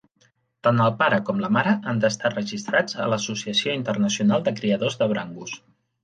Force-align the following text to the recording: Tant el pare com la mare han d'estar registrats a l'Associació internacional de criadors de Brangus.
Tant 0.67 0.79
el 0.83 0.93
pare 1.01 1.17
com 1.25 1.41
la 1.41 1.49
mare 1.57 1.73
han 1.91 1.99
d'estar 2.05 2.31
registrats 2.31 2.97
a 3.03 3.05
l'Associació 3.11 3.75
internacional 3.81 4.47
de 4.49 4.55
criadors 4.61 4.97
de 5.03 5.09
Brangus. 5.13 5.55